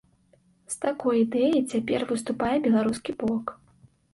[0.73, 3.45] З такой ідэяй цяпер выступае беларускі бок.